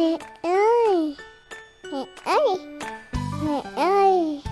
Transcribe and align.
Mẹ 0.00 0.18
ơi 0.42 1.16
Mẹ 1.92 2.04
ơi 2.24 2.58
Mẹ 3.44 3.62
ơi 3.76 4.42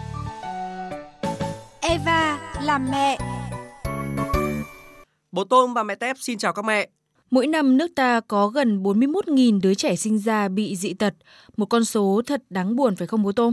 Eva 1.80 2.38
làm 2.62 2.90
mẹ 2.90 3.18
Bố 5.32 5.44
Tôm 5.44 5.74
và 5.74 5.82
mẹ 5.82 5.94
Tép 5.94 6.16
xin 6.20 6.38
chào 6.38 6.52
các 6.52 6.64
mẹ. 6.64 6.88
Mỗi 7.30 7.46
năm 7.46 7.76
nước 7.76 7.90
ta 7.96 8.20
có 8.28 8.48
gần 8.48 8.82
41.000 8.82 9.60
đứa 9.62 9.74
trẻ 9.74 9.96
sinh 9.96 10.18
ra 10.18 10.48
bị 10.48 10.76
dị 10.76 10.94
tật, 10.94 11.14
một 11.56 11.66
con 11.66 11.84
số 11.84 12.22
thật 12.26 12.42
đáng 12.50 12.76
buồn 12.76 12.96
phải 12.96 13.06
không 13.06 13.22
bố 13.22 13.32
Tôm? 13.32 13.52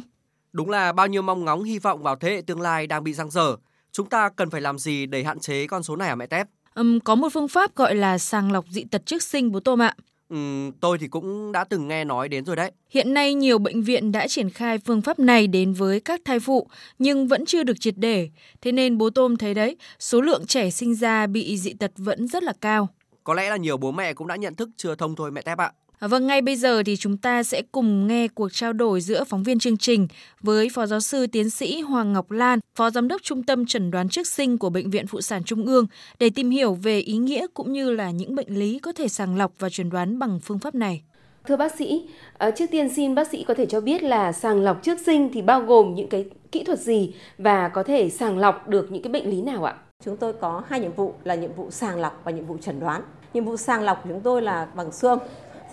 Đúng 0.53 0.69
là 0.69 0.91
bao 0.91 1.07
nhiêu 1.07 1.21
mong 1.21 1.45
ngóng 1.45 1.63
hy 1.63 1.79
vọng 1.79 2.03
vào 2.03 2.15
thế 2.15 2.29
hệ 2.29 2.41
tương 2.47 2.61
lai 2.61 2.87
đang 2.87 3.03
bị 3.03 3.13
giăng 3.13 3.31
dở. 3.31 3.55
Chúng 3.91 4.09
ta 4.09 4.29
cần 4.35 4.49
phải 4.49 4.61
làm 4.61 4.79
gì 4.79 5.05
để 5.05 5.23
hạn 5.23 5.39
chế 5.39 5.67
con 5.67 5.83
số 5.83 5.95
này 5.95 6.09
à 6.09 6.15
mẹ 6.15 6.27
Tép? 6.27 6.47
Um, 6.75 6.99
có 6.99 7.15
một 7.15 7.29
phương 7.33 7.47
pháp 7.47 7.75
gọi 7.75 7.95
là 7.95 8.17
sàng 8.17 8.51
lọc 8.51 8.65
dị 8.69 8.83
tật 8.83 9.05
trước 9.05 9.23
sinh 9.23 9.51
bố 9.51 9.59
Tôm 9.59 9.81
ạ. 9.81 9.95
Ừm, 10.29 10.71
tôi 10.79 10.97
thì 10.97 11.07
cũng 11.07 11.51
đã 11.51 11.63
từng 11.63 11.87
nghe 11.87 12.03
nói 12.03 12.29
đến 12.29 12.45
rồi 12.45 12.55
đấy. 12.55 12.71
Hiện 12.89 13.13
nay 13.13 13.33
nhiều 13.33 13.57
bệnh 13.57 13.83
viện 13.83 14.11
đã 14.11 14.27
triển 14.27 14.49
khai 14.49 14.77
phương 14.77 15.01
pháp 15.01 15.19
này 15.19 15.47
đến 15.47 15.73
với 15.73 15.99
các 15.99 16.21
thai 16.25 16.39
phụ 16.39 16.67
nhưng 16.99 17.27
vẫn 17.27 17.45
chưa 17.45 17.63
được 17.63 17.79
triệt 17.79 17.93
để. 17.97 18.29
Thế 18.61 18.71
nên 18.71 18.97
bố 18.97 19.09
Tôm 19.09 19.37
thấy 19.37 19.53
đấy, 19.53 19.77
số 19.99 20.21
lượng 20.21 20.45
trẻ 20.45 20.69
sinh 20.69 20.95
ra 20.95 21.27
bị 21.27 21.57
dị 21.57 21.73
tật 21.73 21.91
vẫn 21.97 22.27
rất 22.27 22.43
là 22.43 22.53
cao. 22.61 22.87
Có 23.23 23.33
lẽ 23.33 23.49
là 23.49 23.57
nhiều 23.57 23.77
bố 23.77 23.91
mẹ 23.91 24.13
cũng 24.13 24.27
đã 24.27 24.35
nhận 24.35 24.55
thức 24.55 24.69
chưa 24.77 24.95
thông 24.95 25.15
thôi 25.15 25.31
mẹ 25.31 25.41
Tép 25.41 25.57
ạ. 25.57 25.71
À, 25.99 26.07
Vâng, 26.07 26.27
ngay 26.27 26.41
bây 26.41 26.55
giờ 26.55 26.83
thì 26.83 26.95
chúng 26.95 27.17
ta 27.17 27.43
sẽ 27.43 27.61
cùng 27.71 28.07
nghe 28.07 28.27
cuộc 28.27 28.53
trao 28.53 28.73
đổi 28.73 29.01
giữa 29.01 29.23
phóng 29.23 29.43
viên 29.43 29.59
chương 29.59 29.77
trình 29.77 30.07
với 30.41 30.69
Phó 30.69 30.85
Giáo 30.85 30.99
sư 30.99 31.27
Tiến 31.27 31.49
sĩ 31.49 31.81
Hoàng 31.81 32.13
Ngọc 32.13 32.31
Lan, 32.31 32.59
Phó 32.75 32.89
Giám 32.89 33.07
đốc 33.07 33.23
Trung 33.23 33.43
tâm 33.43 33.65
Chẩn 33.65 33.91
đoán 33.91 34.09
trước 34.09 34.27
sinh 34.27 34.57
của 34.57 34.69
Bệnh 34.69 34.89
viện 34.89 35.07
Phụ 35.07 35.21
sản 35.21 35.43
Trung 35.43 35.65
ương 35.65 35.87
để 36.19 36.29
tìm 36.29 36.49
hiểu 36.49 36.73
về 36.73 36.99
ý 36.99 37.17
nghĩa 37.17 37.47
cũng 37.53 37.71
như 37.71 37.91
là 37.91 38.11
những 38.11 38.35
bệnh 38.35 38.59
lý 38.59 38.79
có 38.79 38.91
thể 38.93 39.07
sàng 39.07 39.37
lọc 39.37 39.51
và 39.59 39.69
chẩn 39.69 39.89
đoán 39.89 40.19
bằng 40.19 40.39
phương 40.39 40.59
pháp 40.59 40.75
này. 40.75 41.01
Thưa 41.47 41.55
bác 41.55 41.75
sĩ, 41.75 42.07
ờ, 42.37 42.51
trước 42.55 42.65
tiên 42.71 42.89
xin 42.95 43.15
bác 43.15 43.27
sĩ 43.27 43.43
có 43.43 43.53
thể 43.53 43.65
cho 43.65 43.81
biết 43.81 44.03
là 44.03 44.31
sàng 44.31 44.61
lọc 44.61 44.83
trước 44.83 44.99
sinh 45.05 45.29
thì 45.33 45.41
bao 45.41 45.61
gồm 45.61 45.95
những 45.95 46.09
cái 46.09 46.25
kỹ 46.51 46.63
thuật 46.63 46.79
gì 46.79 47.13
và 47.37 47.69
có 47.69 47.83
thể 47.83 48.09
sàng 48.09 48.37
lọc 48.37 48.67
được 48.67 48.91
những 48.91 49.03
cái 49.03 49.11
bệnh 49.13 49.29
lý 49.29 49.41
nào 49.41 49.63
ạ? 49.63 49.75
Chúng 50.03 50.17
tôi 50.17 50.33
có 50.33 50.63
hai 50.67 50.79
nhiệm 50.79 50.93
vụ 50.93 51.13
là 51.23 51.35
nhiệm 51.35 51.53
vụ 51.53 51.71
sàng 51.71 51.99
lọc 51.99 52.21
và 52.23 52.31
nhiệm 52.31 52.45
vụ 52.45 52.57
chẩn 52.57 52.79
đoán. 52.79 53.01
Nhiệm 53.33 53.45
vụ 53.45 53.57
sàng 53.57 53.83
lọc 53.83 54.03
của 54.03 54.09
chúng 54.09 54.21
tôi 54.21 54.41
là 54.41 54.67
bằng 54.75 54.91
siêu 54.91 55.09
âm, 55.09 55.19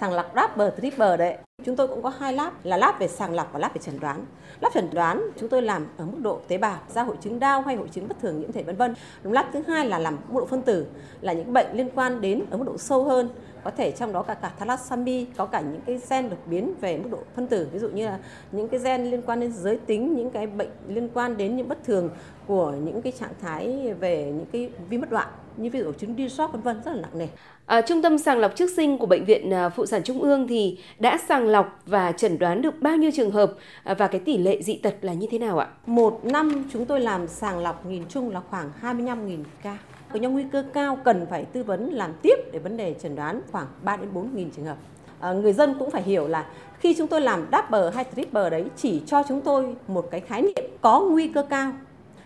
sàng 0.03 0.13
lọc 0.13 0.33
Doppler, 0.37 0.73
Triple 0.83 1.17
đấy. 1.17 1.37
Chúng 1.65 1.77
tôi 1.77 1.89
cũng 1.89 2.03
có 2.03 2.09
hai 2.09 2.33
lab 2.33 2.53
là 2.63 2.77
lab 2.77 2.95
về 2.99 3.09
sàng 3.09 3.35
lọc 3.35 3.53
và 3.53 3.59
lab 3.59 3.75
về 3.75 3.81
chẩn 3.85 4.01
đoán. 4.01 4.25
Lab 4.61 4.73
chẩn 4.73 4.89
đoán 4.93 5.31
chúng 5.37 5.49
tôi 5.49 5.63
làm 5.63 5.87
ở 5.97 6.05
mức 6.05 6.19
độ 6.23 6.41
tế 6.49 6.59
bào, 6.59 6.79
ra 6.95 7.03
hội 7.03 7.17
chứng 7.21 7.41
đau 7.41 7.63
hay 7.63 7.77
hội 7.77 7.89
chứng 7.93 8.09
bất 8.09 8.21
thường 8.21 8.41
nhiễm 8.41 8.53
thể 8.53 8.63
vân 8.63 8.77
vân. 8.77 8.95
Lab 9.23 9.47
thứ 9.53 9.63
hai 9.69 9.87
là 9.87 9.99
làm 9.99 10.19
mức 10.29 10.41
độ 10.41 10.47
phân 10.47 10.63
tử 10.63 10.87
là 11.21 11.33
những 11.33 11.53
bệnh 11.53 11.67
liên 11.73 11.91
quan 11.95 12.21
đến 12.21 12.45
ở 12.51 12.57
mức 12.57 12.65
độ 12.67 12.79
sâu 12.79 13.05
hơn 13.05 13.29
có 13.65 13.71
thể 13.71 13.91
trong 13.91 14.13
đó 14.13 14.23
cả 14.23 14.35
cả 14.35 14.53
thalassemia 14.59 15.25
có 15.37 15.47
cả 15.47 15.61
những 15.61 15.81
cái 15.87 16.01
gen 16.11 16.31
đột 16.31 16.39
biến 16.47 16.75
về 16.81 16.99
mức 16.99 17.09
độ 17.11 17.19
phân 17.35 17.47
tử 17.47 17.69
ví 17.73 17.79
dụ 17.79 17.89
như 17.89 18.07
là 18.07 18.19
những 18.53 18.69
cái 18.69 18.81
gen 18.81 19.05
liên 19.05 19.23
quan 19.23 19.41
đến 19.41 19.53
giới 19.53 19.77
tính 19.77 20.15
những 20.17 20.31
cái 20.31 20.47
bệnh 20.47 20.71
liên 20.89 21.09
quan 21.15 21.37
đến 21.37 21.57
những 21.57 21.69
bất 21.69 21.85
thường 21.85 22.11
của 22.47 22.71
những 22.71 23.03
cái 23.03 23.13
trạng 23.13 23.33
thái 23.43 23.95
về 24.01 24.25
những 24.25 24.47
cái 24.53 24.71
vi 24.89 24.99
mất 24.99 25.11
đoạn 25.11 25.29
như 25.57 25.71
ví 25.71 25.81
dụ 25.81 25.93
chứng 25.93 26.17
đi 26.17 26.29
sót 26.29 26.53
vân 26.53 26.61
vân 26.61 26.83
rất 26.85 26.93
là 26.93 27.01
nặng 27.01 27.19
nề 27.19 27.29
À, 27.67 27.81
Trung 27.81 28.03
tâm 28.03 28.19
sàng 28.19 28.39
lọc 28.39 28.57
trước 28.57 28.71
sinh 28.77 28.99
của 28.99 29.07
Bệnh 29.07 29.25
viện 29.25 29.51
à, 29.51 29.69
Phụ 29.69 29.87
sản 29.87 30.03
Trung 30.03 30.23
ương 30.23 30.49
thì 30.49 30.79
đã 30.99 31.19
sàng 31.29 31.49
lọc 31.49 31.79
và 31.87 32.13
chẩn 32.13 32.39
đoán 32.39 32.63
được 32.63 32.81
bao 32.81 32.97
nhiêu 32.97 33.11
trường 33.15 33.31
hợp 33.31 33.53
à, 33.85 33.95
và 33.95 34.07
cái 34.07 34.21
tỷ 34.21 34.39
lệ 34.39 34.63
dị 34.63 34.77
tật 34.77 34.95
là 35.01 35.13
như 35.13 35.27
thế 35.31 35.39
nào 35.39 35.59
ạ? 35.59 35.69
một 35.87 36.21
năm 36.25 36.65
chúng 36.73 36.87
tôi 36.87 37.01
làm 37.01 37.29
sàng 37.29 37.59
lọc 37.59 37.87
nhìn 37.87 38.03
chung 38.09 38.31
là 38.31 38.41
khoảng 38.51 38.71
25.000 38.83 39.39
ca 39.63 39.79
có 40.13 40.19
nhóm 40.19 40.33
nguy 40.33 40.45
cơ 40.53 40.65
cao 40.75 40.99
cần 41.05 41.27
phải 41.31 41.45
tư 41.45 41.63
vấn 41.63 41.91
làm 41.93 42.13
tiếp 42.23 42.35
để 42.53 42.59
vấn 42.59 42.77
đề 42.77 42.95
chẩn 43.03 43.17
đoán 43.17 43.41
khoảng 43.53 43.67
3 43.83 43.97
đến 43.97 44.09
4 44.15 44.29
nghìn 44.35 44.51
trường 44.51 44.65
hợp. 44.65 44.77
À, 45.21 45.33
người 45.33 45.53
dân 45.53 45.75
cũng 45.79 45.91
phải 45.91 46.03
hiểu 46.03 46.29
là 46.29 46.47
khi 46.79 46.95
chúng 46.99 47.09
tôi 47.09 47.21
làm 47.21 47.47
double 47.53 47.91
hay 47.95 48.05
triple 48.17 48.51
đấy 48.51 48.65
chỉ 48.77 49.03
cho 49.07 49.23
chúng 49.29 49.41
tôi 49.41 49.77
một 49.89 50.09
cái 50.11 50.21
khái 50.21 50.43
niệm 50.43 50.65
có 50.81 51.01
nguy 51.01 51.29
cơ 51.29 51.43
cao. 51.43 51.73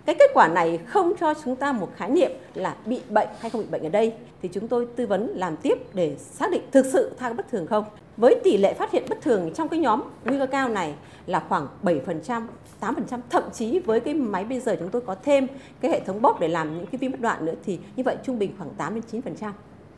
Cái 0.07 0.15
kết 0.19 0.31
quả 0.35 0.49
này 0.49 0.79
không 0.87 1.13
cho 1.21 1.35
chúng 1.45 1.57
ta 1.57 1.73
một 1.73 1.89
khái 1.97 2.11
niệm 2.11 2.31
là 2.55 2.77
bị 2.87 3.01
bệnh 3.09 3.29
hay 3.41 3.51
không 3.51 3.61
bị 3.61 3.67
bệnh 3.71 3.83
ở 3.83 3.89
đây 3.89 4.13
thì 4.43 4.49
chúng 4.53 4.69
tôi 4.69 4.87
tư 4.97 5.07
vấn 5.07 5.29
làm 5.35 5.57
tiếp 5.57 5.79
để 5.95 6.17
xác 6.19 6.51
định 6.51 6.63
thực 6.73 6.87
sự 6.93 7.11
thai 7.19 7.35
bất 7.35 7.51
thường 7.51 7.67
không. 7.67 7.85
Với 8.17 8.41
tỷ 8.45 8.57
lệ 8.57 8.75
phát 8.75 8.93
hiện 8.93 9.03
bất 9.09 9.21
thường 9.21 9.51
trong 9.55 9.69
cái 9.69 9.81
nhóm 9.81 10.03
nguy 10.25 10.39
cơ 10.39 10.47
cao 10.47 10.69
này 10.69 10.95
là 11.27 11.45
khoảng 11.49 11.69
7%, 11.83 12.47
8%, 12.81 13.21
thậm 13.31 13.43
chí 13.53 13.79
với 13.79 14.01
cái 14.01 14.15
máy 14.15 14.45
bây 14.45 14.61
giờ 14.61 14.77
chúng 14.79 14.89
tôi 14.89 15.03
có 15.07 15.15
thêm 15.25 15.47
cái 15.81 15.91
hệ 15.91 16.01
thống 16.01 16.23
bóp 16.23 16.41
để 16.41 16.49
làm 16.49 16.77
những 16.77 16.87
cái 16.87 16.99
vi 16.99 17.09
mất 17.09 17.21
đoạn 17.21 17.45
nữa 17.45 17.55
thì 17.65 17.79
như 17.97 18.03
vậy 18.03 18.17
trung 18.25 18.39
bình 18.39 18.53
khoảng 18.59 18.71
8 18.71 18.95
đến 18.95 19.23
9% 19.41 19.51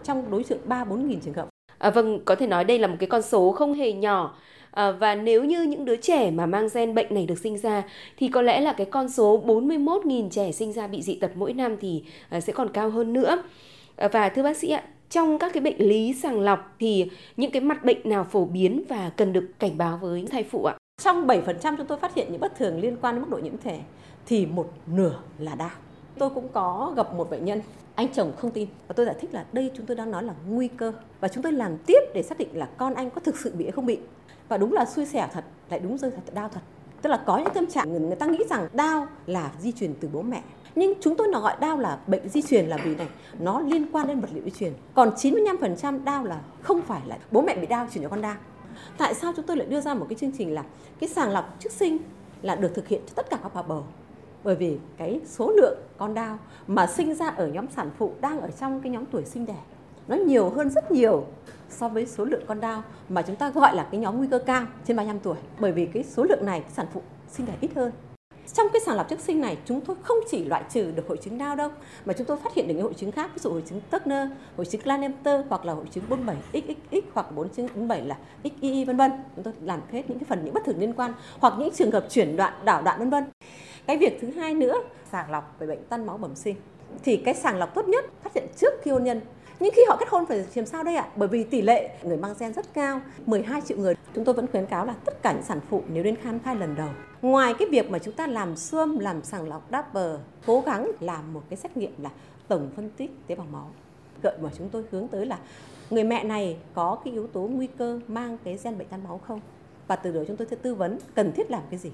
trong 0.05 0.31
đối 0.31 0.45
tượng 0.45 0.59
3 0.65 0.85
4 0.85 1.09
nghìn 1.09 1.21
trường 1.21 1.35
hợp. 1.35 1.49
À, 1.79 1.91
vâng, 1.91 2.25
có 2.25 2.35
thể 2.35 2.47
nói 2.47 2.65
đây 2.65 2.79
là 2.79 2.87
một 2.87 2.97
cái 2.99 3.09
con 3.09 3.23
số 3.23 3.53
không 3.53 3.75
hề 3.75 3.93
nhỏ. 3.93 4.35
À, 4.79 4.91
và 4.91 5.15
nếu 5.15 5.45
như 5.45 5.63
những 5.63 5.85
đứa 5.85 5.97
trẻ 5.97 6.31
mà 6.31 6.47
mang 6.47 6.69
gen 6.75 6.95
bệnh 6.95 7.15
này 7.15 7.27
được 7.27 7.39
sinh 7.39 7.59
ra 7.59 7.83
thì 8.17 8.29
có 8.29 8.43
lẽ 8.43 8.61
là 8.61 8.73
cái 8.73 8.87
con 8.87 9.09
số 9.09 9.43
41.000 9.47 10.31
trẻ 10.31 10.53
sinh 10.53 10.73
ra 10.73 10.87
bị 10.87 11.03
dị 11.03 11.15
tật 11.15 11.31
mỗi 11.35 11.53
năm 11.53 11.77
thì 11.81 12.05
à, 12.29 12.41
sẽ 12.41 12.53
còn 12.53 12.69
cao 12.73 12.91
hơn 12.91 13.13
nữa. 13.13 13.43
À, 13.97 14.09
và 14.13 14.29
thưa 14.29 14.43
bác 14.43 14.57
sĩ 14.57 14.71
ạ, 14.71 14.83
trong 15.11 15.39
các 15.39 15.53
cái 15.53 15.61
bệnh 15.61 15.79
lý 15.79 16.15
sàng 16.15 16.41
lọc 16.41 16.75
thì 16.79 17.11
những 17.37 17.51
cái 17.51 17.63
mặt 17.63 17.85
bệnh 17.85 17.99
nào 18.05 18.27
phổ 18.31 18.45
biến 18.45 18.85
và 18.89 19.11
cần 19.17 19.33
được 19.33 19.49
cảnh 19.59 19.79
báo 19.79 19.99
với 20.03 20.27
thai 20.31 20.43
phụ 20.43 20.65
ạ? 20.65 20.77
Trong 21.03 21.27
7% 21.27 21.77
chúng 21.77 21.87
tôi 21.87 21.99
phát 21.99 22.15
hiện 22.15 22.27
những 22.31 22.41
bất 22.41 22.57
thường 22.59 22.81
liên 22.81 22.97
quan 23.01 23.15
đến 23.15 23.23
mức 23.23 23.31
độ 23.31 23.39
nhiễm 23.39 23.59
thể 23.65 23.79
thì 24.27 24.47
một 24.47 24.73
nửa 24.87 25.19
là 25.39 25.55
đau. 25.55 25.71
Tôi 26.19 26.31
cũng 26.31 26.49
có 26.53 26.93
gặp 26.97 27.15
một 27.15 27.31
bệnh 27.31 27.45
nhân, 27.45 27.61
anh 27.95 28.09
chồng 28.13 28.33
không 28.39 28.51
tin 28.51 28.69
và 28.89 28.95
tôi 28.97 29.07
giải 29.07 29.15
thích 29.21 29.35
là 29.35 29.45
đây 29.53 29.71
chúng 29.77 29.87
tôi 29.87 29.97
đang 29.97 30.11
nói 30.11 30.23
là 30.23 30.35
nguy 30.49 30.69
cơ 30.69 30.93
và 31.21 31.29
chúng 31.29 31.43
tôi 31.43 31.53
làm 31.53 31.77
tiếp 31.87 32.01
để 32.15 32.23
xác 32.23 32.39
định 32.39 32.49
là 32.53 32.69
con 32.77 32.95
anh 32.95 33.11
có 33.11 33.21
thực 33.21 33.39
sự 33.39 33.53
bị 33.55 33.65
hay 33.65 33.73
không 33.73 33.87
bị. 33.87 33.99
Và 34.49 34.57
đúng 34.57 34.73
là 34.73 34.85
xui 34.85 35.07
xẻo 35.07 35.27
thật, 35.33 35.45
lại 35.71 35.81
đúng 35.81 35.99
rơi 35.99 36.11
thật 36.11 36.35
đau 36.35 36.49
thật. 36.49 36.61
Tức 37.03 37.11
là 37.11 37.23
có 37.27 37.39
những 37.39 37.55
tâm 37.55 37.67
trạng 37.67 37.91
người, 37.91 38.01
người 38.01 38.17
ta 38.17 38.27
nghĩ 38.27 38.39
rằng 38.51 38.69
đau 38.73 39.07
là 39.27 39.53
di 39.61 39.73
truyền 39.73 39.95
từ 40.01 40.09
bố 40.13 40.23
mẹ. 40.23 40.43
Nhưng 40.75 40.93
chúng 41.01 41.17
tôi 41.17 41.29
nó 41.29 41.41
gọi 41.41 41.57
đau 41.61 41.79
là 41.79 41.99
bệnh 42.07 42.29
di 42.29 42.43
truyền 42.43 42.67
là 42.67 42.77
vì 42.85 42.95
này, 42.95 43.09
nó 43.39 43.61
liên 43.61 43.87
quan 43.93 44.07
đến 44.07 44.21
vật 44.21 44.29
liệu 44.33 44.45
di 44.45 44.51
truyền. 44.51 44.73
Còn 44.95 45.11
95% 45.11 46.05
đau 46.05 46.25
là 46.25 46.41
không 46.63 46.83
phải 46.83 47.01
là 47.07 47.19
bố 47.31 47.43
mẹ 47.43 47.57
bị 47.57 47.67
đau 47.67 47.87
chuyển 47.95 48.05
cho 48.05 48.11
con 48.11 48.23
đau. 48.23 48.35
Tại 48.99 49.15
sao 49.15 49.33
chúng 49.37 49.47
tôi 49.47 49.57
lại 49.57 49.67
đưa 49.67 49.81
ra 49.81 49.95
một 49.95 50.07
cái 50.09 50.17
chương 50.19 50.33
trình 50.39 50.55
là 50.55 50.65
cái 51.01 51.09
sàng 51.09 51.31
lọc 51.31 51.57
trước 51.59 51.73
sinh 51.73 51.99
là 52.43 52.55
được 52.55 52.75
thực 52.75 52.89
hiện 52.89 53.01
cho 53.07 53.13
tất 53.15 53.31
cả 53.31 53.39
các 53.43 53.55
bà 53.55 53.63
bầu? 53.63 53.85
Bởi 54.49 54.57
vì 54.57 54.79
cái 54.97 55.21
số 55.27 55.51
lượng 55.51 55.79
con 55.99 56.15
đau 56.15 56.39
mà 56.67 56.87
sinh 56.87 57.15
ra 57.15 57.29
ở 57.29 57.47
nhóm 57.47 57.67
sản 57.77 57.91
phụ 57.99 58.13
đang 58.21 58.41
ở 58.41 58.49
trong 58.61 58.81
cái 58.81 58.93
nhóm 58.93 59.05
tuổi 59.07 59.25
sinh 59.25 59.47
đẻ 59.47 59.57
nó 60.09 60.17
nhiều 60.17 60.51
hơn 60.51 60.71
rất 60.71 60.91
nhiều 60.91 61.25
so 61.69 61.89
với 61.89 62.07
số 62.07 62.25
lượng 62.25 62.43
con 62.47 62.61
đau 62.61 62.83
mà 63.09 63.23
chúng 63.23 63.37
ta 63.37 63.51
gọi 63.51 63.77
là 63.77 63.89
cái 63.91 64.01
nhóm 64.01 64.17
nguy 64.19 64.29
cơ 64.31 64.39
cao 64.39 64.67
trên 64.87 64.97
35 64.97 65.19
tuổi. 65.21 65.37
Bởi 65.59 65.73
vì 65.73 65.87
cái 65.87 66.05
số 66.05 66.25
lượng 66.25 66.47
này 66.47 66.63
sản 66.73 66.87
phụ 66.93 67.03
sinh 67.31 67.47
đẻ 67.47 67.53
ít 67.61 67.71
hơn. 67.77 67.93
Trong 68.55 68.67
cái 68.73 68.81
sàng 68.87 68.97
lọc 68.97 69.09
trước 69.09 69.21
sinh 69.21 69.41
này 69.41 69.59
chúng 69.65 69.81
tôi 69.81 69.97
không 70.03 70.17
chỉ 70.31 70.45
loại 70.45 70.65
trừ 70.71 70.91
được 70.97 71.09
hội 71.09 71.17
chứng 71.17 71.39
đau 71.39 71.57
đâu 71.57 71.71
mà 72.05 72.13
chúng 72.13 72.27
tôi 72.27 72.37
phát 72.37 72.55
hiện 72.55 72.69
được 72.69 72.75
những 72.75 72.85
hội 72.85 72.95
chứng 72.95 73.13
khác 73.13 73.31
ví 73.35 73.41
dụ 73.43 73.51
hội 73.51 73.63
chứng 73.67 73.81
Turner, 73.91 74.29
hội 74.57 74.67
chứng 74.67 74.81
Glanenter 74.85 75.41
hoặc 75.49 75.65
là 75.65 75.73
hội 75.73 75.87
chứng 75.91 76.05
47XXX 76.11 77.01
hoặc 77.15 77.33
47 77.35 78.03
là 78.03 78.19
XII 78.45 78.85
vân 78.85 78.97
vân. 78.97 79.11
Chúng 79.37 79.45
tôi 79.45 79.55
làm 79.63 79.81
hết 79.93 80.11
những 80.11 80.19
cái 80.19 80.27
phần 80.29 80.45
những 80.45 80.55
bất 80.55 80.65
thường 80.65 80.79
liên 80.79 80.93
quan 80.93 81.13
hoặc 81.39 81.55
những 81.59 81.71
trường 81.75 81.91
hợp 81.91 82.07
chuyển 82.11 82.37
đoạn 82.37 82.53
đảo 82.65 82.83
đoạn 82.83 82.99
vân 82.99 83.11
vân. 83.11 83.25
Cái 83.89 83.97
việc 83.97 84.19
thứ 84.21 84.31
hai 84.31 84.55
nữa 84.55 84.83
sàng 85.13 85.31
lọc 85.31 85.57
về 85.59 85.67
bệnh 85.67 85.85
tan 85.89 86.07
máu 86.07 86.19
bẩm 86.19 86.35
sinh 86.35 86.57
thì 87.05 87.17
cái 87.17 87.35
sàng 87.35 87.57
lọc 87.57 87.75
tốt 87.75 87.89
nhất 87.89 88.05
phát 88.23 88.35
hiện 88.35 88.47
trước 88.57 88.75
khi 88.83 88.91
hôn 88.91 89.05
nhân 89.05 89.21
nhưng 89.61 89.73
khi 89.77 89.83
họ 89.89 89.97
kết 90.01 90.09
hôn 90.09 90.27
phải 90.27 90.45
làm 90.55 90.67
sao 90.67 90.85
đây 90.85 90.97
ạ? 90.97 91.09
Bởi 91.17 91.29
vì 91.29 91.45
tỷ 91.45 91.63
lệ 91.63 91.91
người 92.03 92.17
mang 92.17 92.35
gen 92.39 92.53
rất 92.53 92.75
cao, 92.75 93.01
12 93.27 93.61
triệu 93.61 93.79
người. 93.79 93.95
Chúng 94.15 94.25
tôi 94.25 94.35
vẫn 94.35 94.47
khuyến 94.47 94.67
cáo 94.67 94.87
là 94.87 94.95
tất 95.05 95.23
cả 95.23 95.33
những 95.33 95.43
sản 95.43 95.61
phụ 95.71 95.83
nếu 95.89 96.03
đến 96.05 96.17
khám 96.17 96.39
thai 96.39 96.57
lần 96.57 96.75
đầu, 96.75 96.89
ngoài 97.23 97.55
cái 97.59 97.69
việc 97.69 97.91
mà 97.91 97.99
chúng 97.99 98.15
ta 98.15 98.27
làm 98.27 98.57
xương, 98.57 99.01
làm 99.01 99.23
sàng 99.23 99.49
lọc 99.49 99.69
Doppler, 99.73 100.21
cố 100.47 100.61
gắng 100.61 100.91
làm 101.01 101.33
một 101.33 101.43
cái 101.51 101.57
xét 101.57 101.77
nghiệm 101.77 101.93
là 102.03 102.11
tổng 102.49 102.71
phân 102.77 102.91
tích 102.91 103.11
tế 103.27 103.35
bào 103.35 103.47
máu. 103.53 103.71
Gợi 104.23 104.39
mà 104.43 104.51
chúng 104.59 104.69
tôi 104.69 104.85
hướng 104.91 105.09
tới 105.09 105.27
là 105.27 105.39
người 105.91 106.05
mẹ 106.05 106.25
này 106.25 106.57
có 106.75 106.99
cái 107.05 107.13
yếu 107.13 107.27
tố 107.27 107.41
nguy 107.41 107.67
cơ 107.79 108.01
mang 108.09 108.39
cái 108.45 108.59
gen 108.65 108.79
bệnh 108.79 108.89
tan 108.89 109.05
máu 109.05 109.21
không? 109.27 109.41
Và 109.87 109.97
từ 109.97 110.13
đó 110.13 110.21
chúng 110.27 110.37
tôi 110.37 110.47
sẽ 110.51 110.57
tư 110.63 110.75
vấn 110.75 110.99
cần 111.15 111.33
thiết 111.33 111.51
làm 111.51 111.63
cái 111.71 111.79
gì. 111.79 111.91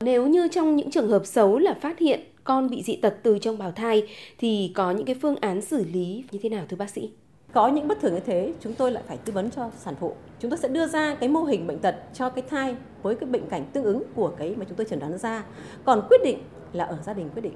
Nếu 0.00 0.26
như 0.26 0.48
trong 0.48 0.76
những 0.76 0.90
trường 0.90 1.08
hợp 1.08 1.26
xấu 1.26 1.58
là 1.58 1.74
phát 1.82 1.98
hiện 1.98 2.20
con 2.44 2.70
bị 2.70 2.82
dị 2.82 2.96
tật 2.96 3.14
từ 3.22 3.38
trong 3.38 3.58
bào 3.58 3.72
thai 3.72 4.08
thì 4.38 4.72
có 4.74 4.90
những 4.90 5.06
cái 5.06 5.16
phương 5.22 5.36
án 5.36 5.62
xử 5.62 5.84
lý 5.84 6.24
như 6.30 6.38
thế 6.42 6.48
nào 6.48 6.64
thưa 6.68 6.76
bác 6.76 6.90
sĩ? 6.90 7.10
Có 7.52 7.68
những 7.68 7.88
bất 7.88 8.00
thường 8.00 8.14
như 8.14 8.20
thế, 8.20 8.52
chúng 8.60 8.74
tôi 8.74 8.92
lại 8.92 9.02
phải 9.08 9.16
tư 9.16 9.32
vấn 9.32 9.50
cho 9.50 9.70
sản 9.84 9.94
phụ. 10.00 10.12
Chúng 10.40 10.50
tôi 10.50 10.58
sẽ 10.58 10.68
đưa 10.68 10.86
ra 10.86 11.14
cái 11.14 11.28
mô 11.28 11.42
hình 11.42 11.66
bệnh 11.66 11.78
tật 11.78 11.94
cho 12.14 12.28
cái 12.28 12.44
thai 12.50 12.76
với 13.02 13.14
cái 13.14 13.28
bệnh 13.30 13.48
cảnh 13.48 13.64
tương 13.72 13.84
ứng 13.84 14.02
của 14.14 14.32
cái 14.38 14.54
mà 14.56 14.64
chúng 14.68 14.76
tôi 14.76 14.86
chẩn 14.90 14.98
đoán 14.98 15.18
ra. 15.18 15.44
Còn 15.84 16.06
quyết 16.08 16.20
định 16.24 16.38
là 16.72 16.84
ở 16.84 16.98
gia 17.06 17.12
đình 17.12 17.30
quyết 17.34 17.42
định. 17.42 17.54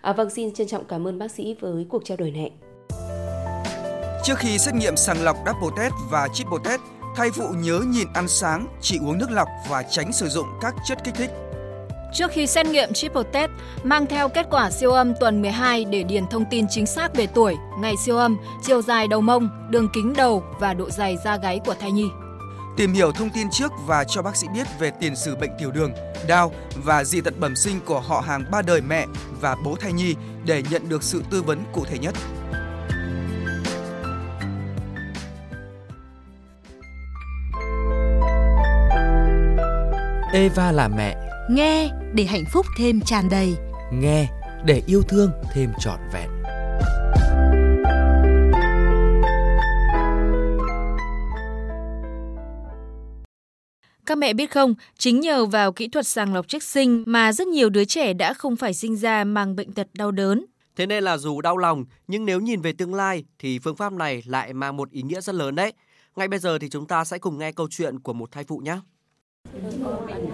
À, 0.00 0.12
vâng, 0.12 0.30
xin 0.30 0.54
trân 0.54 0.66
trọng 0.66 0.84
cảm 0.84 1.08
ơn 1.08 1.18
bác 1.18 1.30
sĩ 1.30 1.56
với 1.60 1.86
cuộc 1.88 2.04
trao 2.04 2.16
đổi 2.16 2.30
này. 2.30 2.52
Trước 4.24 4.38
khi 4.38 4.58
xét 4.58 4.74
nghiệm 4.74 4.96
sàng 4.96 5.24
lọc 5.24 5.36
double 5.46 5.82
test 5.82 5.94
và 6.10 6.28
triple 6.34 6.58
test, 6.64 6.80
thai 7.16 7.30
phụ 7.30 7.44
nhớ 7.64 7.80
nhìn 7.86 8.06
ăn 8.14 8.28
sáng, 8.28 8.66
chỉ 8.80 8.98
uống 8.98 9.18
nước 9.18 9.30
lọc 9.30 9.48
và 9.68 9.82
tránh 9.82 10.12
sử 10.12 10.28
dụng 10.28 10.46
các 10.60 10.74
chất 10.88 10.98
kích 11.04 11.14
thích. 11.14 11.30
Trước 12.12 12.30
khi 12.30 12.46
xét 12.46 12.66
nghiệm 12.66 12.92
triple 12.92 13.22
test, 13.32 13.50
mang 13.84 14.06
theo 14.06 14.28
kết 14.28 14.46
quả 14.50 14.70
siêu 14.70 14.90
âm 14.90 15.14
tuần 15.20 15.42
12 15.42 15.84
để 15.84 16.02
điền 16.02 16.26
thông 16.26 16.44
tin 16.50 16.66
chính 16.70 16.86
xác 16.86 17.14
về 17.14 17.26
tuổi, 17.26 17.56
ngày 17.80 17.94
siêu 18.04 18.16
âm, 18.16 18.36
chiều 18.62 18.82
dài 18.82 19.08
đầu 19.08 19.20
mông, 19.20 19.48
đường 19.70 19.88
kính 19.94 20.12
đầu 20.16 20.42
và 20.60 20.74
độ 20.74 20.90
dày 20.90 21.16
da 21.24 21.36
gáy 21.36 21.60
của 21.66 21.74
thai 21.80 21.92
nhi. 21.92 22.06
tìm 22.76 22.92
hiểu 22.92 23.12
thông 23.12 23.30
tin 23.30 23.50
trước 23.50 23.72
và 23.86 24.04
cho 24.04 24.22
bác 24.22 24.36
sĩ 24.36 24.46
biết 24.54 24.66
về 24.78 24.90
tiền 24.90 25.16
sử 25.16 25.36
bệnh 25.36 25.50
tiểu 25.58 25.70
đường, 25.70 25.92
đau 26.28 26.52
và 26.84 27.04
dị 27.04 27.20
tật 27.20 27.38
bẩm 27.40 27.56
sinh 27.56 27.80
của 27.84 28.00
họ 28.00 28.20
hàng 28.20 28.44
ba 28.50 28.62
đời 28.62 28.80
mẹ 28.80 29.06
và 29.40 29.56
bố 29.64 29.76
thai 29.80 29.92
nhi 29.92 30.14
để 30.44 30.62
nhận 30.70 30.88
được 30.88 31.02
sự 31.02 31.22
tư 31.30 31.42
vấn 31.42 31.58
cụ 31.72 31.84
thể 31.84 31.98
nhất. 31.98 32.14
Eva 40.32 40.72
là 40.72 40.88
mẹ. 40.88 41.27
Nghe 41.50 41.90
để 42.14 42.24
hạnh 42.24 42.44
phúc 42.52 42.66
thêm 42.78 43.00
tràn 43.00 43.28
đầy. 43.30 43.56
Nghe 43.92 44.28
để 44.64 44.82
yêu 44.86 45.02
thương 45.02 45.30
thêm 45.52 45.70
trọn 45.80 45.98
vẹn. 46.12 46.30
Các 54.06 54.18
mẹ 54.18 54.32
biết 54.32 54.50
không, 54.50 54.74
chính 54.98 55.20
nhờ 55.20 55.46
vào 55.46 55.72
kỹ 55.72 55.88
thuật 55.88 56.06
sàng 56.06 56.34
lọc 56.34 56.48
trước 56.48 56.62
sinh 56.62 57.04
mà 57.06 57.32
rất 57.32 57.46
nhiều 57.46 57.70
đứa 57.70 57.84
trẻ 57.84 58.12
đã 58.12 58.34
không 58.34 58.56
phải 58.56 58.74
sinh 58.74 58.96
ra 58.96 59.24
mang 59.24 59.56
bệnh 59.56 59.72
tật 59.72 59.86
đau 59.94 60.10
đớn. 60.10 60.44
Thế 60.76 60.86
nên 60.86 61.04
là 61.04 61.16
dù 61.16 61.40
đau 61.40 61.56
lòng, 61.56 61.84
nhưng 62.08 62.24
nếu 62.24 62.40
nhìn 62.40 62.60
về 62.60 62.72
tương 62.72 62.94
lai 62.94 63.24
thì 63.38 63.58
phương 63.58 63.76
pháp 63.76 63.92
này 63.92 64.22
lại 64.26 64.52
mang 64.52 64.76
một 64.76 64.90
ý 64.90 65.02
nghĩa 65.02 65.20
rất 65.20 65.34
lớn 65.34 65.54
đấy. 65.54 65.72
Ngay 66.16 66.28
bây 66.28 66.38
giờ 66.38 66.58
thì 66.58 66.68
chúng 66.68 66.86
ta 66.86 67.04
sẽ 67.04 67.18
cùng 67.18 67.38
nghe 67.38 67.52
câu 67.52 67.68
chuyện 67.70 67.98
của 67.98 68.12
một 68.12 68.32
thai 68.32 68.44
phụ 68.44 68.58
nhé. 68.58 68.76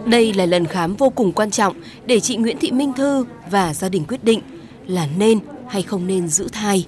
Đây 0.06 0.32
là 0.32 0.46
lần 0.46 0.66
khám 0.66 0.96
vô 0.96 1.10
cùng 1.10 1.32
quan 1.32 1.50
trọng 1.50 1.76
để 2.06 2.20
chị 2.20 2.36
Nguyễn 2.36 2.58
Thị 2.60 2.72
Minh 2.72 2.92
Thư 2.96 3.24
và 3.50 3.74
gia 3.74 3.88
đình 3.88 4.04
quyết 4.08 4.24
định 4.24 4.40
là 4.86 5.08
nên 5.18 5.38
hay 5.68 5.82
không 5.82 6.06
nên 6.06 6.28
giữ 6.28 6.48
thai. 6.52 6.86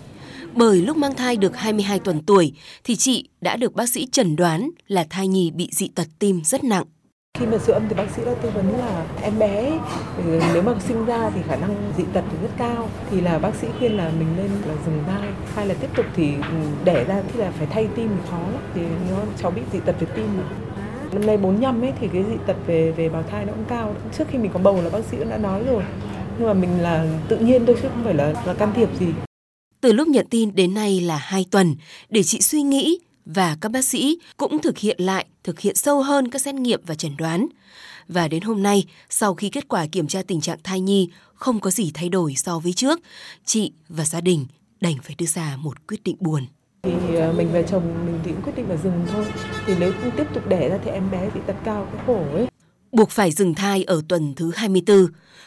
Bởi 0.54 0.80
lúc 0.80 0.96
mang 0.96 1.14
thai 1.14 1.36
được 1.36 1.56
22 1.56 1.98
tuần 1.98 2.22
tuổi 2.26 2.52
thì 2.84 2.96
chị 2.96 3.28
đã 3.40 3.56
được 3.56 3.74
bác 3.74 3.88
sĩ 3.88 4.06
chẩn 4.12 4.36
đoán 4.36 4.70
là 4.88 5.06
thai 5.10 5.28
nhi 5.28 5.50
bị 5.50 5.68
dị 5.72 5.88
tật 5.88 6.06
tim 6.18 6.40
rất 6.44 6.64
nặng. 6.64 6.84
Khi 7.38 7.46
mà 7.46 7.58
siêu 7.58 7.74
âm 7.74 7.88
thì 7.88 7.94
bác 7.94 8.10
sĩ 8.16 8.22
đã 8.26 8.34
tư 8.34 8.50
vấn 8.54 8.78
là 8.78 9.06
em 9.22 9.38
bé 9.38 9.78
ừ, 10.16 10.40
nếu 10.54 10.62
mà 10.62 10.72
sinh 10.88 11.04
ra 11.04 11.30
thì 11.34 11.40
khả 11.48 11.56
năng 11.56 11.92
dị 11.96 12.04
tật 12.12 12.24
thì 12.30 12.38
rất 12.42 12.48
cao 12.58 12.88
thì 13.10 13.20
là 13.20 13.38
bác 13.38 13.54
sĩ 13.54 13.66
khuyên 13.78 13.96
là 13.96 14.12
mình 14.18 14.28
nên 14.36 14.50
là 14.66 14.74
dừng 14.86 15.04
thai, 15.06 15.28
hay 15.54 15.66
là 15.66 15.74
tiếp 15.74 15.88
tục 15.96 16.06
thì 16.16 16.34
ừ, 16.34 16.56
đẻ 16.84 17.04
ra 17.04 17.22
thì 17.32 17.40
là 17.40 17.50
phải 17.58 17.66
thay 17.70 17.88
tim 17.96 18.08
thì 18.08 18.30
khó 18.30 18.38
lắm 18.38 18.62
thì 18.74 18.80
nó 19.10 19.16
cháu 19.42 19.50
bị 19.50 19.62
dị 19.72 19.78
tật 19.86 19.96
về 20.00 20.06
tim. 20.16 20.26
Năm 21.16 21.26
nay 21.26 21.36
45 21.36 21.82
ấy 21.82 21.92
thì 22.00 22.08
cái 22.12 22.24
dị 22.30 22.36
tật 22.46 22.56
về 22.66 22.92
về 22.92 23.08
bào 23.08 23.22
thai 23.22 23.44
nó 23.44 23.52
cũng 23.52 23.64
cao. 23.68 23.96
Trước 24.18 24.24
khi 24.30 24.38
mình 24.38 24.50
có 24.54 24.58
bầu 24.58 24.82
là 24.82 24.90
bác 24.90 25.04
sĩ 25.10 25.16
cũng 25.16 25.28
đã 25.30 25.38
nói 25.38 25.64
rồi. 25.64 25.82
Nhưng 26.38 26.48
mà 26.48 26.54
mình 26.54 26.80
là 26.80 27.20
tự 27.28 27.38
nhiên 27.38 27.66
thôi 27.66 27.76
chứ 27.82 27.88
không 27.88 28.04
phải 28.04 28.14
là 28.14 28.42
là 28.46 28.54
can 28.54 28.72
thiệp 28.76 28.88
gì. 29.00 29.06
Từ 29.80 29.92
lúc 29.92 30.08
nhận 30.08 30.26
tin 30.30 30.54
đến 30.54 30.74
nay 30.74 31.00
là 31.00 31.16
2 31.16 31.46
tuần 31.50 31.76
để 32.08 32.22
chị 32.22 32.40
suy 32.40 32.62
nghĩ 32.62 32.98
và 33.26 33.56
các 33.60 33.68
bác 33.68 33.84
sĩ 33.84 34.18
cũng 34.36 34.62
thực 34.62 34.78
hiện 34.78 34.96
lại, 35.00 35.26
thực 35.44 35.60
hiện 35.60 35.76
sâu 35.76 36.02
hơn 36.02 36.30
các 36.30 36.42
xét 36.42 36.54
nghiệm 36.54 36.80
và 36.86 36.94
chẩn 36.94 37.16
đoán. 37.16 37.46
Và 38.08 38.28
đến 38.28 38.42
hôm 38.42 38.62
nay, 38.62 38.86
sau 39.10 39.34
khi 39.34 39.48
kết 39.48 39.68
quả 39.68 39.86
kiểm 39.86 40.06
tra 40.06 40.22
tình 40.22 40.40
trạng 40.40 40.58
thai 40.64 40.80
nhi 40.80 41.10
không 41.34 41.60
có 41.60 41.70
gì 41.70 41.90
thay 41.94 42.08
đổi 42.08 42.34
so 42.36 42.58
với 42.58 42.72
trước, 42.72 43.00
chị 43.44 43.72
và 43.88 44.04
gia 44.04 44.20
đình 44.20 44.46
đành 44.80 44.96
phải 45.02 45.14
đưa 45.18 45.26
ra 45.26 45.56
một 45.56 45.86
quyết 45.86 46.02
định 46.04 46.16
buồn. 46.20 46.46
Thì 46.86 47.16
à, 47.16 47.32
mình 47.36 47.48
và 47.52 47.62
chồng 47.62 48.06
mình 48.06 48.20
thì 48.24 48.32
cũng 48.32 48.42
quyết 48.42 48.52
định 48.56 48.68
là 48.68 48.76
dừng 48.76 49.06
thôi. 49.12 49.24
Thì 49.66 49.74
nếu 49.78 49.92
tiếp 50.16 50.26
tục 50.34 50.48
đẻ 50.48 50.68
ra 50.68 50.78
thì 50.84 50.90
em 50.90 51.10
bé 51.10 51.30
bị 51.30 51.40
tật 51.46 51.56
cao 51.64 51.88
cái 51.92 52.04
khổ 52.06 52.24
ấy. 52.32 52.46
Buộc 52.92 53.10
phải 53.10 53.30
dừng 53.30 53.54
thai 53.54 53.84
ở 53.84 54.02
tuần 54.08 54.34
thứ 54.34 54.52
24, 54.54 55.06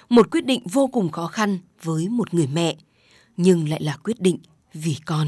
một 0.09 0.31
quyết 0.31 0.45
định 0.45 0.67
vô 0.71 0.87
cùng 0.87 1.11
khó 1.11 1.27
khăn 1.27 1.59
với 1.83 2.09
một 2.09 2.33
người 2.33 2.47
mẹ, 2.53 2.75
nhưng 3.37 3.69
lại 3.69 3.83
là 3.83 3.97
quyết 4.03 4.21
định 4.21 4.37
vì 4.73 4.97
con. 5.05 5.27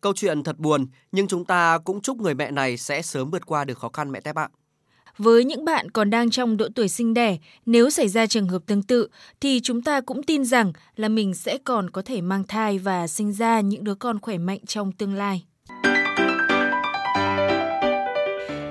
Câu 0.00 0.12
chuyện 0.16 0.42
thật 0.42 0.58
buồn, 0.58 0.86
nhưng 1.12 1.28
chúng 1.28 1.44
ta 1.44 1.78
cũng 1.78 2.00
chúc 2.00 2.20
người 2.20 2.34
mẹ 2.34 2.50
này 2.50 2.76
sẽ 2.76 3.02
sớm 3.02 3.30
vượt 3.30 3.46
qua 3.46 3.64
được 3.64 3.78
khó 3.78 3.88
khăn 3.88 4.12
mẹ 4.12 4.20
Tép 4.20 4.36
ạ. 4.36 4.48
Với 5.18 5.44
những 5.44 5.64
bạn 5.64 5.90
còn 5.90 6.10
đang 6.10 6.30
trong 6.30 6.56
độ 6.56 6.68
tuổi 6.74 6.88
sinh 6.88 7.14
đẻ, 7.14 7.36
nếu 7.66 7.90
xảy 7.90 8.08
ra 8.08 8.26
trường 8.26 8.48
hợp 8.48 8.62
tương 8.66 8.82
tự 8.82 9.08
thì 9.40 9.60
chúng 9.60 9.82
ta 9.82 10.00
cũng 10.00 10.22
tin 10.22 10.44
rằng 10.44 10.72
là 10.96 11.08
mình 11.08 11.34
sẽ 11.34 11.58
còn 11.64 11.90
có 11.90 12.02
thể 12.02 12.20
mang 12.20 12.44
thai 12.44 12.78
và 12.78 13.06
sinh 13.06 13.32
ra 13.32 13.60
những 13.60 13.84
đứa 13.84 13.94
con 13.94 14.20
khỏe 14.20 14.38
mạnh 14.38 14.58
trong 14.66 14.92
tương 14.92 15.14
lai. 15.14 15.44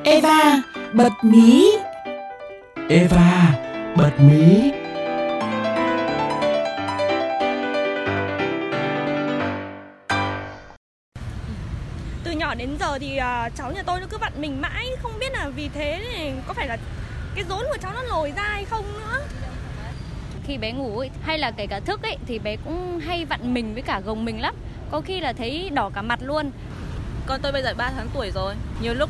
Eva, 0.04 0.62
bật 0.94 1.12
mí. 1.24 1.72
Eva, 2.90 3.58
bật 3.98 4.12
mí. 4.20 4.72
Nhỏ 12.42 12.56
đến 12.56 12.78
giờ 12.80 13.00
thì 13.00 13.18
uh, 13.18 13.56
cháu 13.56 13.72
nhà 13.72 13.84
tôi 13.84 14.00
nó 14.00 14.08
cứ 14.10 14.18
vặn 14.18 14.34
mình 14.42 14.62
mãi, 14.62 14.88
không 15.02 15.20
biết 15.20 15.32
là 15.32 15.50
vì 15.50 15.70
thế 15.70 16.00
này 16.14 16.34
có 16.48 16.54
phải 16.54 16.68
là 16.68 16.78
cái 17.36 17.44
rốn 17.50 17.60
của 17.70 17.78
cháu 17.82 17.94
nó 17.94 18.04
lồi 18.04 18.34
ra 18.36 18.44
hay 18.44 18.66
không 18.66 18.86
nữa. 18.94 19.22
Khi 20.44 20.58
bé 20.58 20.72
ngủ 20.72 21.00
ấy, 21.00 21.10
hay 21.22 21.38
là 21.38 21.52
kể 21.52 21.68
cả 21.68 21.80
thức 21.80 22.04
ấy 22.04 22.18
thì 22.28 22.40
bé 22.40 22.56
cũng 22.56 23.00
hay 23.00 23.26
vặn 23.26 23.54
mình 23.54 23.74
với 23.74 23.82
cả 23.82 24.00
gồng 24.00 24.26
mình 24.26 24.42
lắm. 24.42 24.56
Có 24.92 25.02
khi 25.02 25.20
là 25.20 25.34
thấy 25.34 25.70
đỏ 25.70 25.90
cả 25.94 26.02
mặt 26.02 26.20
luôn. 26.24 26.52
Con 27.26 27.40
tôi 27.44 27.52
bây 27.52 27.64
giờ 27.64 27.74
3 27.78 27.92
tháng 27.96 28.08
tuổi 28.14 28.32
rồi, 28.32 28.56
nhiều 28.82 28.94
lúc 28.94 29.10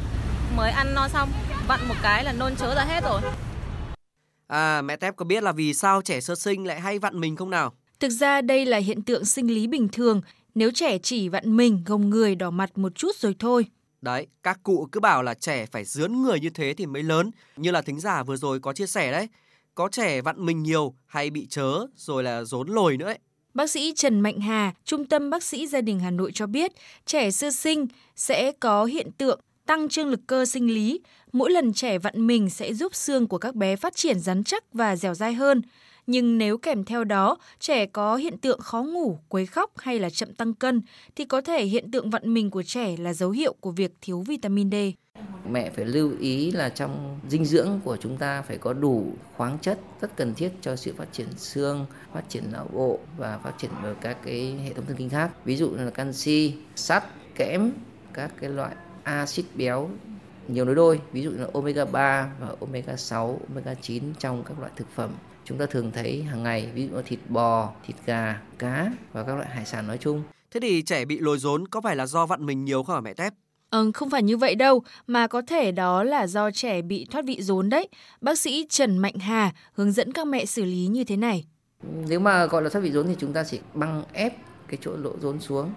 mới 0.56 0.72
ăn 0.72 0.94
no 0.96 1.08
xong 1.08 1.30
vặn 1.68 1.88
một 1.88 1.96
cái 2.02 2.24
là 2.24 2.34
nôn 2.34 2.56
chớ 2.56 2.76
ra 2.76 2.84
hết 2.84 3.04
rồi. 3.04 3.22
À, 4.48 4.82
mẹ 4.82 4.96
Tép 4.96 5.16
có 5.16 5.26
biết 5.26 5.44
là 5.44 5.52
vì 5.52 5.74
sao 5.74 6.02
trẻ 6.02 6.22
sơ 6.22 6.36
sinh 6.36 6.68
lại 6.68 6.80
hay 6.80 7.00
vặn 7.00 7.20
mình 7.20 7.36
không 7.36 7.50
nào? 7.50 7.74
Thực 8.00 8.10
ra 8.10 8.42
đây 8.42 8.66
là 8.66 8.78
hiện 8.78 9.02
tượng 9.02 9.26
sinh 9.26 9.48
lý 9.48 9.68
bình 9.68 9.90
thường 9.92 10.22
nếu 10.56 10.72
trẻ 10.72 10.98
chỉ 10.98 11.30
vặn 11.30 11.58
mình, 11.58 11.84
gồng 11.86 12.10
người, 12.10 12.36
đỏ 12.36 12.50
mặt 12.50 12.78
một 12.78 12.96
chút 12.96 13.16
rồi 13.16 13.36
thôi. 13.40 13.66
Đấy, 14.02 14.28
các 14.44 14.60
cụ 14.64 14.88
cứ 14.92 15.00
bảo 15.00 15.24
là 15.24 15.34
trẻ 15.34 15.66
phải 15.66 15.86
dướn 15.86 16.22
người 16.22 16.40
như 16.40 16.50
thế 16.50 16.74
thì 16.74 16.86
mới 16.86 17.04
lớn, 17.04 17.32
như 17.58 17.72
là 17.72 17.82
thính 17.82 18.00
giả 18.00 18.24
vừa 18.24 18.36
rồi 18.36 18.60
có 18.60 18.74
chia 18.74 18.88
sẻ 18.88 19.12
đấy. 19.12 19.28
Có 19.76 19.90
trẻ 19.92 20.22
vặn 20.22 20.46
mình 20.46 20.64
nhiều 20.64 20.94
hay 21.06 21.30
bị 21.30 21.48
chớ 21.50 21.86
rồi 21.96 22.24
là 22.24 22.44
rốn 22.44 22.68
lồi 22.68 22.98
nữa 22.98 23.06
ấy. 23.06 23.20
Bác 23.54 23.70
sĩ 23.70 23.94
Trần 23.96 24.20
Mạnh 24.20 24.40
Hà, 24.40 24.74
Trung 24.86 25.06
tâm 25.06 25.30
Bác 25.30 25.44
sĩ 25.44 25.68
Gia 25.68 25.82
đình 25.82 26.00
Hà 26.00 26.12
Nội 26.12 26.32
cho 26.34 26.48
biết, 26.48 26.72
trẻ 27.06 27.32
sơ 27.32 27.52
sinh 27.52 27.88
sẽ 28.16 28.52
có 28.52 28.86
hiện 28.86 29.12
tượng 29.12 29.40
tăng 29.72 29.90
trương 29.90 30.10
lực 30.10 30.20
cơ 30.28 30.46
sinh 30.46 30.74
lý. 30.74 31.02
Mỗi 31.34 31.52
lần 31.52 31.74
trẻ 31.74 31.98
vặn 31.98 32.28
mình 32.28 32.50
sẽ 32.50 32.74
giúp 32.74 32.96
xương 32.96 33.28
của 33.28 33.38
các 33.38 33.56
bé 33.56 33.76
phát 33.76 33.96
triển 33.96 34.20
rắn 34.20 34.44
chắc 34.44 34.74
và 34.74 34.96
dẻo 34.96 35.14
dai 35.14 35.34
hơn. 35.34 35.62
Nhưng 36.08 36.38
nếu 36.38 36.58
kèm 36.58 36.84
theo 36.84 37.04
đó, 37.04 37.38
trẻ 37.60 37.86
có 37.86 38.16
hiện 38.16 38.38
tượng 38.38 38.60
khó 38.60 38.84
ngủ, 38.84 39.20
quấy 39.30 39.46
khóc 39.46 39.72
hay 39.78 40.00
là 40.00 40.10
chậm 40.10 40.34
tăng 40.34 40.54
cân, 40.54 40.82
thì 41.16 41.26
có 41.26 41.42
thể 41.42 41.66
hiện 41.66 41.92
tượng 41.92 42.10
vặn 42.10 42.34
mình 42.34 42.50
của 42.50 42.64
trẻ 42.64 42.96
là 42.98 43.14
dấu 43.14 43.30
hiệu 43.30 43.54
của 43.60 43.72
việc 43.72 43.94
thiếu 44.02 44.24
vitamin 44.28 44.72
D. 44.72 44.76
Mẹ 45.50 45.70
phải 45.70 45.86
lưu 45.86 46.12
ý 46.20 46.52
là 46.52 46.70
trong 46.70 47.20
dinh 47.30 47.46
dưỡng 47.46 47.80
của 47.84 47.98
chúng 47.98 48.18
ta 48.18 48.42
phải 48.42 48.58
có 48.58 48.74
đủ 48.74 49.14
khoáng 49.38 49.58
chất 49.62 49.80
rất 50.02 50.16
cần 50.16 50.34
thiết 50.34 50.52
cho 50.62 50.76
sự 50.76 50.94
phát 50.98 51.08
triển 51.12 51.28
xương, 51.38 51.86
phát 52.14 52.30
triển 52.30 52.44
não 52.52 52.70
bộ 52.74 53.00
và 53.18 53.38
phát 53.38 53.54
triển 53.58 53.72
các 54.02 54.18
cái 54.24 54.56
hệ 54.66 54.74
thống 54.74 54.86
thần 54.86 54.98
kinh 54.98 55.10
khác. 55.10 55.32
Ví 55.46 55.56
dụ 55.56 55.72
là 55.76 55.90
canxi, 55.90 56.54
sắt, 56.76 57.04
kẽm, 57.36 57.72
các 58.14 58.32
cái 58.42 58.50
loại 58.50 58.76
axit 59.04 59.46
béo 59.56 59.90
nhiều 60.48 60.66
nối 60.66 60.76
đôi, 60.76 61.02
ví 61.12 61.24
dụ 61.24 61.32
như 61.32 61.38
là 61.38 61.48
omega 61.54 61.86
3 61.86 62.30
và 62.40 62.48
omega 62.62 62.96
6, 62.96 63.40
omega 63.50 63.74
9 63.74 64.04
trong 64.20 64.44
các 64.44 64.60
loại 64.60 64.72
thực 64.76 64.88
phẩm 64.96 65.12
chúng 65.46 65.58
ta 65.58 65.66
thường 65.66 65.92
thấy 65.92 66.24
hàng 66.24 66.44
ngày 66.44 66.72
ví 66.74 66.88
dụ 66.88 66.96
như 66.96 67.02
thịt 67.02 67.20
bò, 67.30 67.72
thịt 67.88 67.96
gà, 68.06 68.42
cá 68.58 68.92
và 69.14 69.24
các 69.24 69.36
loại 69.36 69.50
hải 69.50 69.66
sản 69.66 69.88
nói 69.88 69.98
chung. 69.98 70.24
Thế 70.52 70.60
thì 70.60 70.82
trẻ 70.82 71.06
bị 71.06 71.20
lồi 71.20 71.38
rốn 71.38 71.68
có 71.68 71.82
phải 71.82 71.96
là 71.96 72.06
do 72.06 72.26
vặn 72.26 72.46
mình 72.46 72.66
nhiều 72.66 72.84
không 72.84 72.96
hả 72.96 73.02
mẹ 73.02 73.14
Tép? 73.14 73.34
Ừ, 73.72 73.92
không 73.94 74.10
phải 74.10 74.24
như 74.24 74.38
vậy 74.38 74.56
đâu, 74.56 74.84
mà 75.08 75.28
có 75.28 75.42
thể 75.48 75.72
đó 75.72 76.04
là 76.04 76.28
do 76.28 76.52
trẻ 76.52 76.82
bị 76.82 77.06
thoát 77.12 77.26
vị 77.26 77.42
rốn 77.42 77.70
đấy. 77.70 77.88
Bác 78.22 78.40
sĩ 78.40 78.66
Trần 78.70 78.98
Mạnh 78.98 79.16
Hà 79.16 79.52
hướng 79.74 79.92
dẫn 79.92 80.14
các 80.14 80.28
mẹ 80.28 80.46
xử 80.46 80.66
lý 80.66 80.88
như 80.88 81.04
thế 81.04 81.18
này. 81.18 81.46
Nếu 82.08 82.20
mà 82.20 82.46
gọi 82.46 82.62
là 82.62 82.70
thoát 82.70 82.82
vị 82.82 82.92
rốn 82.92 83.08
thì 83.08 83.16
chúng 83.20 83.34
ta 83.34 83.44
chỉ 83.44 83.60
băng 83.74 84.04
ép 84.14 84.34
cái 84.68 84.78
chỗ 84.82 84.92
lỗ 84.98 85.12
rốn 85.22 85.40
xuống. 85.40 85.72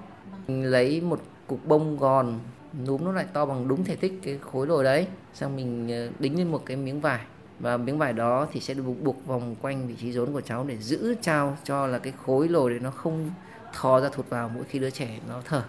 Mình 0.49 0.65
lấy 0.65 1.01
một 1.01 1.21
cục 1.47 1.67
bông 1.67 1.99
gòn 1.99 2.41
núm 2.87 3.05
nó 3.05 3.13
lại 3.13 3.27
to 3.33 3.47
bằng 3.47 3.69
đúng 3.69 3.85
thể 3.85 3.97
tích 3.97 4.13
cái 4.23 4.39
khối 4.39 4.67
lồi 4.67 4.85
đấy. 4.85 5.07
Xong 5.35 5.57
mình 5.57 5.89
ờ, 5.89 6.11
đính 6.19 6.39
lên 6.39 6.51
một 6.51 6.63
cái 6.67 6.77
miếng 6.77 7.01
vải. 7.01 7.21
Và 7.61 7.77
miếng 7.77 7.99
vải 7.99 8.13
đó 8.13 8.49
thì 8.53 8.61
sẽ 8.61 8.75
được 8.75 8.83
buộc 9.03 9.27
vòng 9.27 9.57
quanh 9.63 9.89
vị 9.89 9.95
trí 10.01 10.13
rốn 10.13 10.33
của 10.33 10.41
cháu 10.41 10.65
để 10.65 10.79
giữ 10.79 11.15
trao 11.23 11.57
cho 11.65 11.87
là 11.87 11.99
cái 11.99 12.13
khối 12.27 12.49
lồi 12.49 12.71
để 12.71 12.79
nó 12.79 12.91
không 12.91 13.31
thò 13.73 14.01
ra 14.01 14.09
thụt 14.09 14.29
vào 14.29 14.49
mỗi 14.49 14.65
khi 14.65 14.79
đứa 14.79 14.91
trẻ 14.91 15.19
nó 15.29 15.43
thở. 15.45 15.65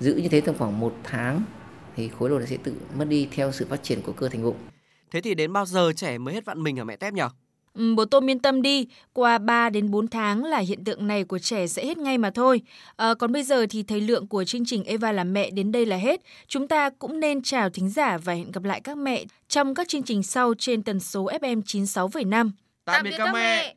Giữ 0.00 0.14
như 0.14 0.28
thế 0.28 0.40
trong 0.40 0.58
khoảng 0.58 0.80
một 0.80 0.94
tháng 1.02 1.42
thì 1.96 2.08
khối 2.08 2.30
lồi 2.30 2.40
nó 2.40 2.46
sẽ 2.46 2.56
tự 2.56 2.74
mất 2.94 3.04
đi 3.04 3.28
theo 3.32 3.52
sự 3.52 3.66
phát 3.68 3.82
triển 3.82 4.02
của 4.02 4.12
cơ 4.12 4.28
thành 4.28 4.42
bụng. 4.42 4.56
Thế 5.10 5.20
thì 5.20 5.34
đến 5.34 5.52
bao 5.52 5.66
giờ 5.66 5.92
trẻ 5.92 6.18
mới 6.18 6.34
hết 6.34 6.44
vặn 6.44 6.62
mình 6.62 6.78
ở 6.78 6.84
mẹ 6.84 6.96
tép 6.96 7.14
nhỉ 7.14 7.22
bố 7.74 8.04
tôm 8.04 8.30
yên 8.30 8.38
tâm 8.38 8.62
đi, 8.62 8.86
qua 9.12 9.38
3 9.38 9.70
đến 9.70 9.90
4 9.90 10.08
tháng 10.08 10.44
là 10.44 10.58
hiện 10.58 10.84
tượng 10.84 11.06
này 11.06 11.24
của 11.24 11.38
trẻ 11.38 11.66
sẽ 11.66 11.86
hết 11.86 11.98
ngay 11.98 12.18
mà 12.18 12.30
thôi. 12.30 12.60
À, 12.96 13.14
còn 13.14 13.32
bây 13.32 13.42
giờ 13.42 13.66
thì 13.70 13.82
thời 13.82 14.00
lượng 14.00 14.26
của 14.26 14.44
chương 14.44 14.64
trình 14.66 14.84
Eva 14.84 15.12
là 15.12 15.24
mẹ 15.24 15.50
đến 15.50 15.72
đây 15.72 15.86
là 15.86 15.96
hết. 15.96 16.20
Chúng 16.48 16.68
ta 16.68 16.90
cũng 16.90 17.20
nên 17.20 17.42
chào 17.42 17.70
thính 17.70 17.90
giả 17.90 18.18
và 18.18 18.32
hẹn 18.32 18.52
gặp 18.52 18.64
lại 18.64 18.80
các 18.80 18.98
mẹ 18.98 19.24
trong 19.48 19.74
các 19.74 19.88
chương 19.88 20.02
trình 20.02 20.22
sau 20.22 20.54
trên 20.58 20.82
tần 20.82 21.00
số 21.00 21.24
FM 21.24 21.62
96,5. 21.62 22.50
Tạm 22.84 23.04
biệt 23.04 23.14
các 23.18 23.32
mẹ. 23.34 23.72